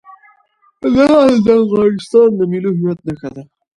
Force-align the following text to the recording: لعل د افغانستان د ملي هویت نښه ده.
لعل 0.95 1.31
د 1.45 1.47
افغانستان 1.63 2.29
د 2.35 2.41
ملي 2.51 2.71
هویت 2.77 2.99
نښه 3.07 3.29
ده. 3.35 3.43